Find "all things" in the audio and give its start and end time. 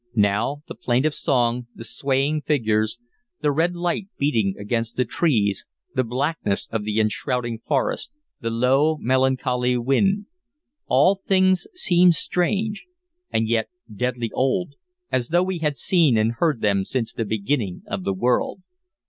10.87-11.67